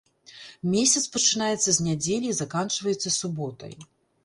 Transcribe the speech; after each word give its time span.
Месяц 0.75 1.01
пачынаецца 1.15 1.69
з 1.77 1.87
нядзелі 1.89 2.27
і 2.33 2.39
заканчваецца 2.41 3.15
суботай. 3.21 3.73